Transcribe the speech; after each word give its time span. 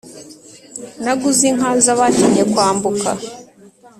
Naguze 1.03 1.43
inka 1.51 1.69
z' 1.83 1.91
abatinye 1.93 2.43
kwambuka! 2.51 3.09